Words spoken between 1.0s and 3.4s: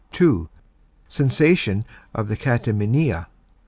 _Cessation of the catamenia.